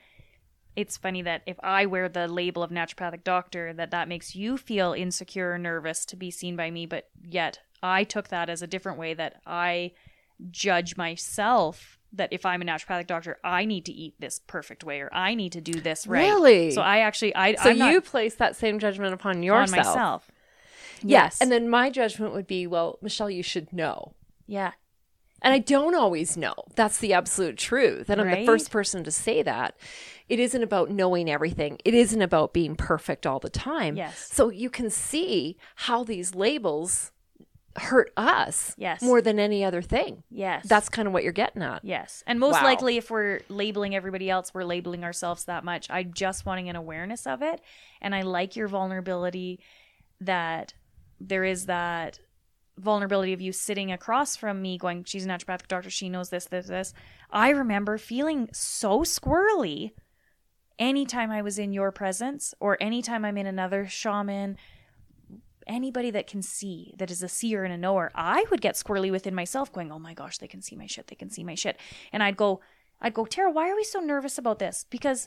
[0.76, 4.56] it's funny that if I wear the label of naturopathic doctor, that that makes you
[4.56, 8.62] feel insecure or nervous to be seen by me, but yet I took that as
[8.62, 9.92] a different way that I
[10.50, 15.00] judge myself that if I'm a naturopathic doctor, I need to eat this perfect way
[15.00, 16.20] or I need to do this right.
[16.20, 16.70] Really?
[16.70, 19.86] So I actually I So I'm not you place that same judgment upon on yourself.
[19.86, 20.30] myself.
[21.02, 21.40] Yes.
[21.40, 24.14] And then my judgment would be, well, Michelle, you should know.
[24.46, 24.72] yeah.
[25.44, 26.54] And I don't always know.
[26.74, 28.08] That's the absolute truth.
[28.10, 29.76] And I'm the first person to say that.
[30.28, 31.78] It isn't about knowing everything.
[31.84, 33.94] It isn't about being perfect all the time.
[33.96, 34.30] Yes.
[34.32, 37.12] So you can see how these labels
[37.76, 39.02] hurt us Yes.
[39.02, 40.22] more than any other thing.
[40.30, 40.66] Yes.
[40.66, 41.84] That's kind of what you're getting at.
[41.84, 42.22] Yes.
[42.26, 42.64] And most Wow.
[42.64, 45.88] likely, if we're labeling everybody else, we're labeling ourselves that much.
[45.90, 47.60] I'm just wanting an awareness of it.
[48.00, 49.60] And I like your vulnerability
[50.20, 50.72] that
[51.20, 52.18] there is that
[52.78, 55.90] vulnerability of you sitting across from me going, she's a naturopathic doctor.
[55.90, 56.92] She knows this, this, this.
[57.30, 59.92] I remember feeling so squirrely
[60.78, 64.56] anytime I was in your presence or anytime I'm in another shaman.
[65.66, 69.10] Anybody that can see that is a seer and a knower i would get squirrely
[69.10, 71.54] within myself going oh my gosh they can see my shit they can see my
[71.54, 71.78] shit.
[72.12, 72.60] And i'd go
[73.00, 74.84] i'd go tara why are we so nervous about this?
[74.90, 75.26] Because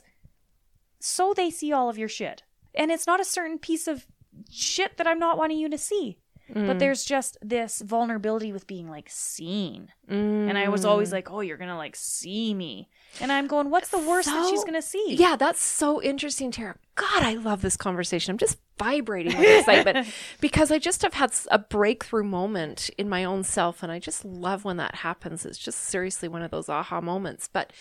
[1.00, 2.44] so they see all of your shit.
[2.74, 4.06] And it's not a certain piece of
[4.48, 6.78] shit that i'm not wanting you to see but mm.
[6.78, 11.12] there's just this vulnerability with being like seen and i was always mm.
[11.12, 12.88] like oh you're gonna like see me
[13.20, 16.76] and i'm going what's the worst that she's gonna see Yeah, that's so interesting, Tara.
[16.94, 18.32] God, I love this conversation.
[18.32, 20.08] I'm just vibrating with excitement
[20.40, 23.82] because I just have had a breakthrough moment in my own self.
[23.82, 25.44] And I just love when that happens.
[25.44, 27.48] It's just seriously one of those aha moments.
[27.52, 27.72] But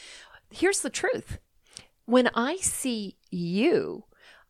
[0.51, 1.39] here's the truth
[2.06, 4.06] when I see you,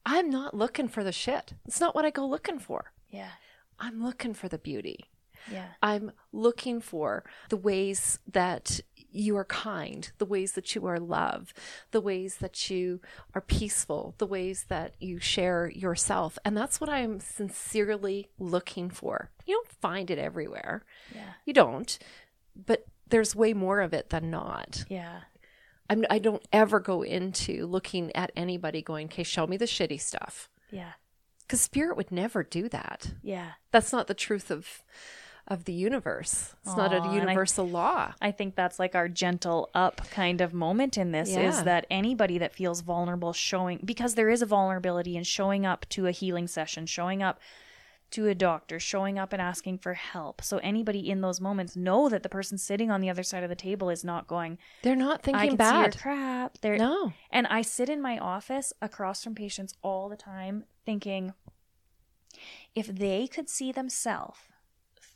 [0.05, 1.53] I'm not looking for the shit.
[1.65, 2.91] It's not what I go looking for.
[3.09, 3.31] yeah
[3.79, 5.05] I'm looking for the beauty.
[5.51, 10.99] yeah I'm looking for the ways that you are kind, the ways that you are
[10.99, 11.53] love,
[11.91, 12.99] the ways that you
[13.33, 16.37] are peaceful, the ways that you share yourself.
[16.43, 19.31] And that's what I'm sincerely looking for.
[19.45, 20.83] You don't find it everywhere.
[21.15, 21.97] yeah You don't,
[22.65, 24.83] but there's way more of it than not.
[24.89, 25.21] yeah
[25.89, 30.01] I'm, I don't ever go into looking at anybody going, okay, show me the shitty
[30.01, 30.49] stuff.
[30.69, 30.91] yeah
[31.47, 33.13] Because spirit would never do that.
[33.23, 34.83] yeah That's not the truth of
[35.49, 36.53] of the universe.
[36.65, 38.13] It's not a and I- universal law.
[38.21, 41.47] I think that's like our gentle up kind of moment in this Yeah.
[41.47, 45.85] is that anybody that feels vulnerable showing because there is a vulnerability in showing up
[45.91, 47.39] to a healing session, showing up
[48.11, 50.41] to a doctor, showing up and asking for help.
[50.41, 53.49] So anybody in those moments know that the person sitting on the other side of
[53.49, 56.57] the table is not going, They're not thinking I can see your crap.
[56.61, 57.13] They're No.
[57.31, 61.33] and I sit in my office across from patients all the time thinking
[62.75, 64.39] if they could see themselves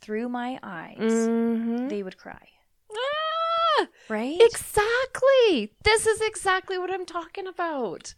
[0.00, 1.88] through my eyes, Mhm.
[1.88, 2.48] they would cry.
[2.92, 4.38] Ah, Right?
[4.40, 5.74] exactly.
[5.84, 8.14] This is exactly what I'm talking about.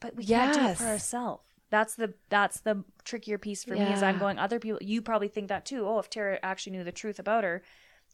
[0.00, 1.43] but we can't do it for ourselves.
[1.74, 5.26] That's the that's the trickier piece for me is I'm going other people you probably
[5.26, 5.84] think that too.
[5.88, 7.64] Oh, if Tara actually knew the truth about her,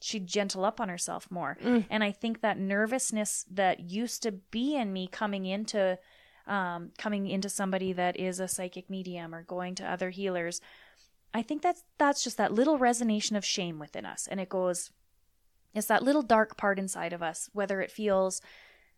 [0.00, 1.58] she'd gentle up on herself more.
[1.62, 1.84] Mm.
[1.90, 5.98] And I think that nervousness that used to be in me coming into
[6.46, 10.62] um, coming into somebody that is a psychic medium or going to other healers,
[11.34, 14.90] I think that's that's just that little resonation of shame within us, and it goes.
[15.74, 18.40] It's that little dark part inside of us, whether it feels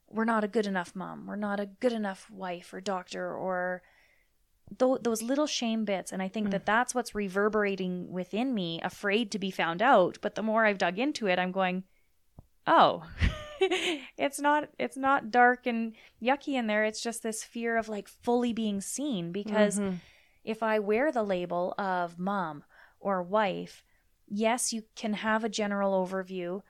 [0.08, 3.82] we're not a good enough mom, we're not a good enough wife or doctor, or
[4.78, 6.12] th- those little shame bits.
[6.12, 10.18] And I think that that's what's reverberating within me, afraid to be found out.
[10.20, 11.84] But the more I've dug into it, I'm going,
[12.66, 13.04] oh,
[13.60, 16.84] it's not it's not dark and yucky in there.
[16.84, 20.00] It's just this fear of like fully being seen because Mhm.
[20.44, 22.64] if I wear the label of mom
[23.00, 23.84] or wife,
[24.28, 26.62] yes, you can have a general overview,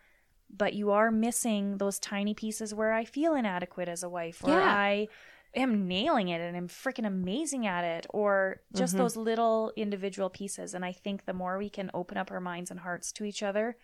[0.55, 4.51] but you are missing those tiny pieces where I feel inadequate as a wife, or
[4.51, 4.75] Yeah.
[4.75, 5.09] I
[5.55, 8.99] am nailing it and I'm freaking amazing at it, or just Mhm.
[8.99, 10.75] those little individual pieces.
[10.75, 13.43] And I think the more we can open up our minds and hearts to each
[13.43, 13.77] other,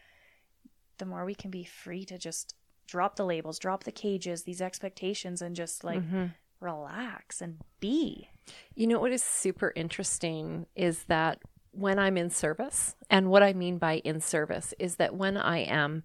[0.98, 2.54] the more we can be free to just
[2.87, 6.35] drop the labels, drop the cages, these expectations, and just like Mhm.
[6.61, 8.31] relax and be.
[8.74, 13.52] You know what is super interesting is that when I'm in service, and what I
[13.52, 16.02] mean by in service is that when I am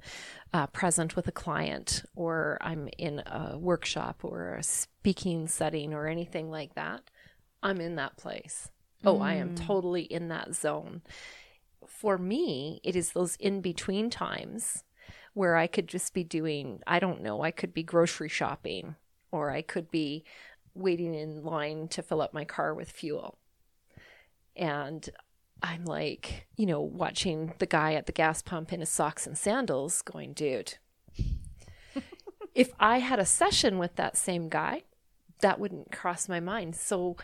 [0.53, 6.07] uh, present with a client or I'm in a workshop or a speaking setting or
[6.07, 7.01] anything like that,
[7.61, 8.69] I'm in that place.
[9.05, 11.01] Oh, I am totally in that zone.
[11.85, 14.83] For me, it is those in between times
[15.33, 18.95] where I could just be doing, I don't know, I could be grocery shopping
[19.31, 20.23] or I could be
[20.73, 23.37] waiting in line to fill up my car with fuel.
[24.55, 25.09] And
[25.63, 29.37] I'm like, you know, watching the guy at the gas pump in his socks and
[29.37, 30.75] sandals going, dude,
[32.53, 34.83] if I had a session with that same guy,
[35.39, 36.75] that wouldn't cross my mind.
[36.75, 37.15] So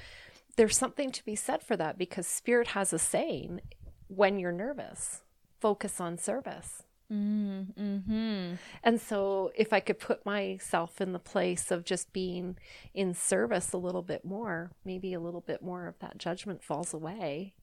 [0.56, 3.60] there's something to be said for that because Spirit has a saying
[4.08, 5.22] when you're nervous,
[5.60, 6.84] focus on service.
[7.12, 8.54] Mm-hmm.
[8.84, 12.56] And so, if I could put myself in the place of just being
[12.94, 16.94] in service a little bit more, maybe a little bit more of that judgment falls
[16.94, 17.56] away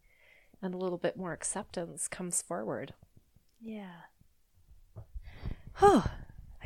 [0.63, 2.95] and a little bit more acceptance comes forward.
[3.61, 4.03] Yeah.
[5.83, 6.07] Oh,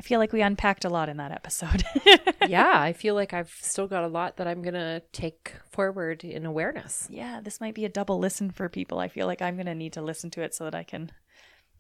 [0.01, 1.85] I feel like we unpacked a lot in that episode.
[2.49, 6.25] yeah, I feel like I've still got a lot that I'm going to take forward
[6.25, 7.07] in awareness.
[7.11, 8.99] yeah, this might be a double listen for people.
[8.99, 11.13] I feel like I'm going to need to listen to it so that I can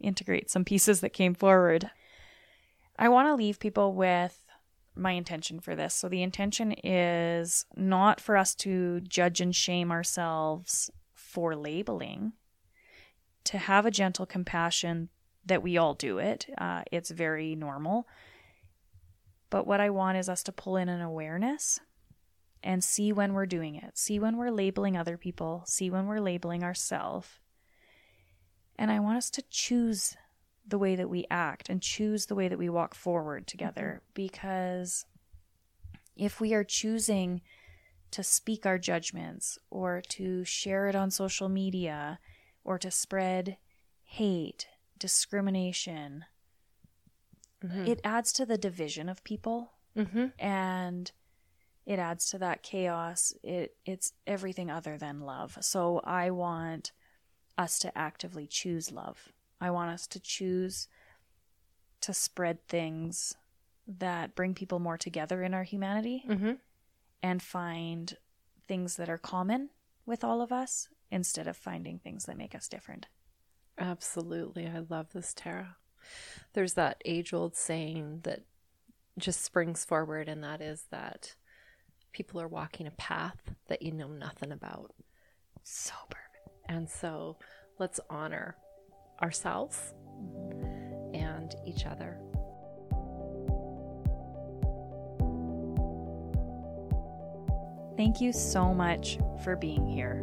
[0.00, 1.90] integrate some pieces that came forward.
[2.98, 4.44] I want to leave people with
[4.94, 5.94] my intention for this.
[5.94, 10.90] So, the intention is not for us to judge and shame ourselves
[11.30, 12.32] for labeling,
[13.44, 15.08] to have a gentle compassion
[15.46, 16.46] that we all do it.
[16.58, 18.06] Uh, it's very normal.
[19.48, 21.80] But what I want is us to pull in an awareness
[22.62, 23.96] and see when we're doing it.
[23.96, 25.62] See when we're labeling other people.
[25.66, 27.28] See when we're labeling ourselves.
[28.76, 30.16] And I want us to choose
[30.66, 35.04] the way that we act and choose the way that we walk forward together because
[36.16, 37.40] if we are choosing
[38.12, 42.18] to speak our judgments or to share it on social media
[42.64, 43.56] or to spread
[44.02, 44.66] hate,
[44.98, 46.24] discrimination,
[47.62, 50.26] it adds to the division of people Mm-hmm.
[50.38, 51.10] and
[51.84, 53.34] it adds to that chaos.
[53.42, 55.58] It it's everything other than love.
[55.60, 56.92] So I want
[57.58, 59.32] us to actively choose love.
[59.60, 60.86] I want us to choose
[62.02, 63.34] to spread things
[63.86, 66.52] that bring people more together in our humanity Mm-hmm.
[67.22, 68.16] And find
[68.66, 69.70] things that are common
[70.06, 73.06] with all of us instead of finding things that make us different.
[73.78, 74.66] Absolutely.
[74.66, 75.76] I love this, Tara.
[76.52, 78.40] There's that age old saying that
[79.18, 81.34] just springs forward, and that is that
[82.12, 84.92] people are walking a path that you know nothing about.
[85.62, 86.48] So perfect.
[86.68, 87.36] And so
[87.78, 88.56] let's honor
[89.22, 89.94] ourselves
[91.12, 92.18] and each other.
[98.00, 100.22] Thank you so much for being here.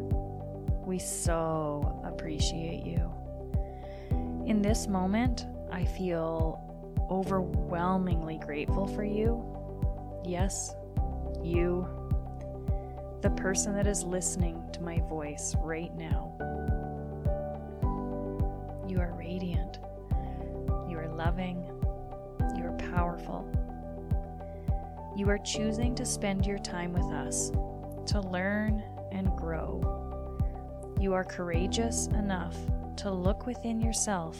[0.83, 3.13] We so appreciate you.
[4.47, 6.59] In this moment, I feel
[7.11, 9.45] overwhelmingly grateful for you.
[10.25, 10.73] Yes,
[11.43, 11.87] you,
[13.21, 16.33] the person that is listening to my voice right now.
[18.87, 19.77] You are radiant.
[20.89, 21.66] You are loving.
[25.17, 27.49] You are choosing to spend your time with us
[28.11, 29.81] to learn and grow.
[30.99, 32.55] You are courageous enough
[32.97, 34.39] to look within yourself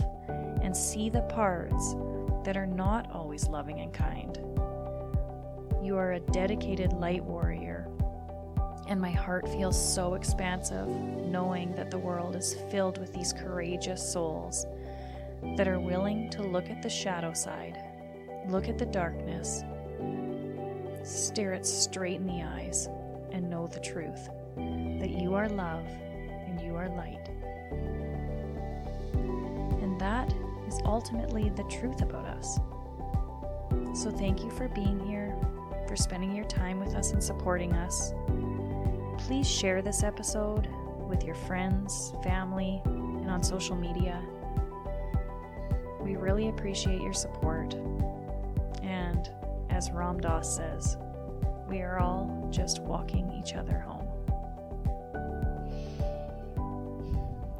[0.61, 1.95] and see the parts
[2.43, 4.37] that are not always loving and kind.
[5.83, 7.89] You are a dedicated light warrior,
[8.87, 14.13] and my heart feels so expansive knowing that the world is filled with these courageous
[14.13, 14.67] souls
[15.55, 17.81] that are willing to look at the shadow side,
[18.47, 19.63] look at the darkness,
[21.08, 22.89] stare it straight in the eyes,
[23.32, 25.86] and know the truth that you are love
[26.48, 27.30] and you are light.
[29.82, 30.34] And that
[30.67, 32.60] is ultimately the truth about us.
[33.93, 35.36] So thank you for being here,
[35.88, 38.13] for spending your time with us and supporting us.
[39.26, 40.67] Please share this episode
[41.08, 44.22] with your friends, family, and on social media.
[46.00, 47.57] We really appreciate your support.
[49.77, 50.97] As Ram Dass says,
[51.69, 54.07] we are all just walking each other home.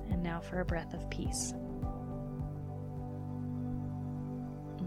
[0.10, 1.54] And now for a breath of peace.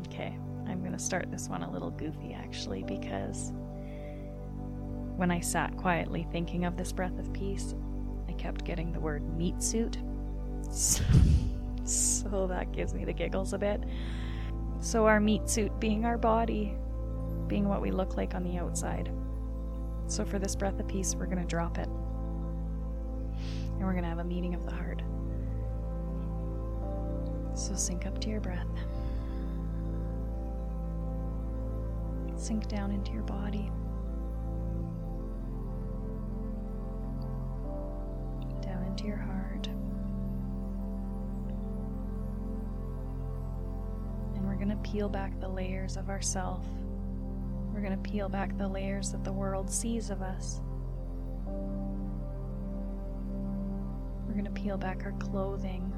[0.08, 3.52] Okay, I'm going to start this one a little goofy actually because
[5.14, 7.76] when I sat quietly thinking of this breath of peace,
[8.28, 9.98] I kept getting the word meat suit.
[10.72, 11.04] So,
[11.84, 13.84] so that gives me the giggles a bit.
[14.80, 16.74] So, our meat suit being our body,
[17.50, 19.10] being what we look like on the outside.
[20.06, 21.88] So, for this breath of peace, we're going to drop it.
[21.88, 25.02] And we're going to have a meeting of the heart.
[27.54, 28.68] So, sink up to your breath.
[32.36, 33.70] Sync down into your body.
[38.62, 39.66] Down into your heart.
[44.36, 46.64] And we're going to peel back the layers of ourself
[47.80, 50.60] we're going to peel back the layers that the world sees of us.
[54.26, 55.90] We're going to peel back our clothing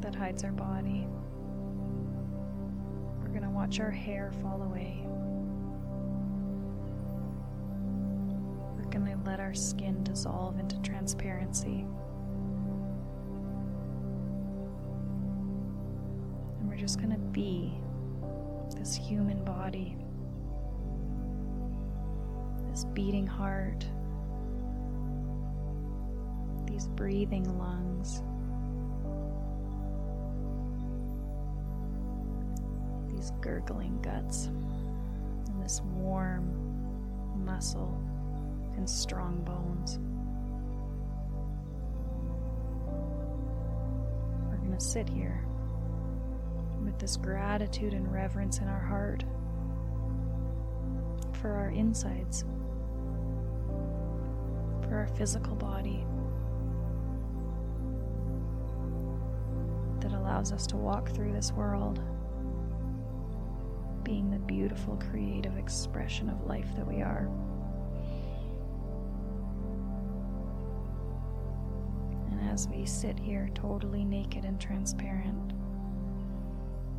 [0.00, 1.06] that hides our body.
[3.20, 5.02] We're going to watch our hair fall away.
[8.78, 11.84] We're going to let our skin dissolve into transparency.
[16.60, 17.74] And we're just going to be
[18.74, 19.98] this human body
[22.76, 23.86] this beating heart,
[26.66, 28.22] these breathing lungs,
[33.10, 34.48] these gurgling guts,
[35.48, 36.52] and this warm
[37.46, 37.98] muscle
[38.76, 39.98] and strong bones.
[44.50, 45.46] We're going to sit here
[46.84, 49.24] with this gratitude and reverence in our heart
[51.40, 52.44] for our insides
[54.96, 56.04] our physical body
[60.00, 62.00] that allows us to walk through this world
[64.02, 67.28] being the beautiful creative expression of life that we are.
[72.30, 75.52] And as we sit here totally naked and transparent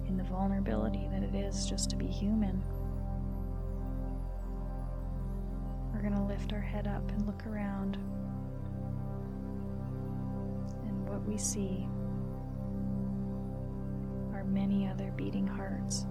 [0.08, 2.62] in the vulnerability that it is just to be human.
[6.08, 7.98] Going to lift our head up and look around.
[10.86, 11.86] And what we see
[14.34, 16.06] are many other beating hearts.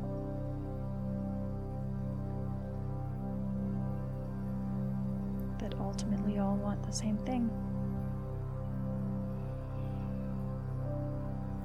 [5.61, 7.51] That ultimately all want the same thing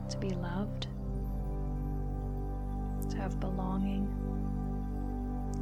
[0.10, 0.88] to be loved,
[3.10, 4.08] to have belonging,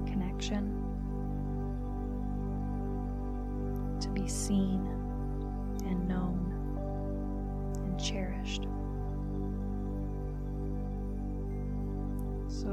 [0.05, 0.88] connection.
[4.13, 4.87] To be seen
[5.85, 6.53] and known
[7.75, 8.63] and cherished.
[12.47, 12.69] So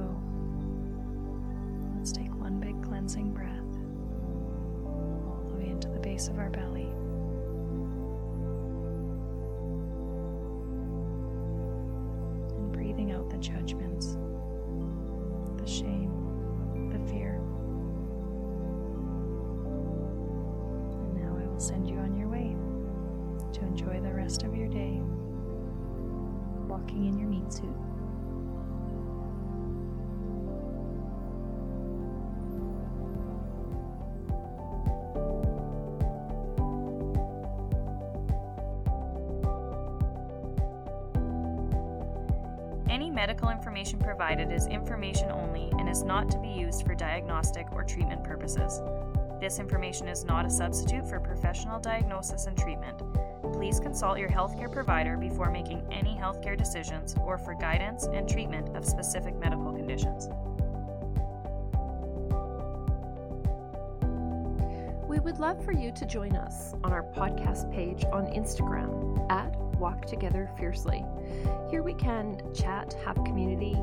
[1.97, 3.51] let's take one big cleansing breath
[4.85, 6.86] all the way into the base of our belly.
[43.17, 47.83] Medical information provided is information only and is not to be used for diagnostic or
[47.83, 48.83] treatment purposes.
[49.41, 53.03] This information is not a substitute for professional diagnosis and treatment.
[53.55, 58.77] Please consult your healthcare provider before making any healthcare decisions or for guidance and treatment
[58.77, 60.29] of specific medical conditions.
[65.09, 69.57] We would love for you to join us on our podcast page on Instagram at
[69.79, 71.03] Walk Together Fiercely.
[71.71, 73.77] Here we can chat, have community,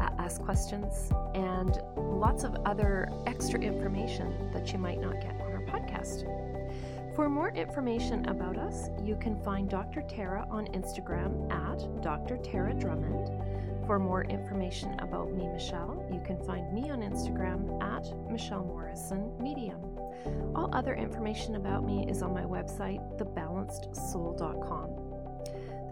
[0.00, 5.52] uh, ask questions, and lots of other extra information that you might not get on
[5.52, 6.26] our podcast.
[7.14, 10.02] For more information about us, you can find Dr.
[10.02, 12.38] Tara on Instagram at Dr.
[12.38, 13.28] Tara Drummond.
[13.86, 19.32] For more information about me, Michelle, you can find me on Instagram at Michelle Morrison
[19.38, 19.80] Medium.
[20.54, 25.11] All other information about me is on my website, thebalancedsoul.com.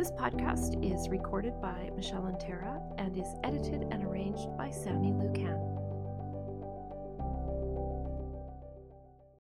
[0.00, 5.12] This podcast is recorded by Michelle and Tara and is edited and arranged by Sammy
[5.12, 5.89] Lucan.